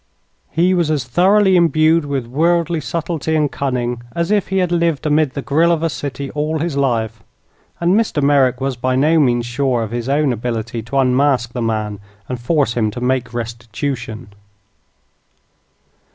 [0.49, 5.05] He was as thoroughly imbued with worldly subtlety and cunning as if he had lived
[5.05, 7.21] amid the grille of a city all his life;
[7.79, 8.19] and Mr.
[8.23, 12.39] Merrick was by no means sure of his own ability to unmask the man and
[12.39, 14.33] force him to make restitution.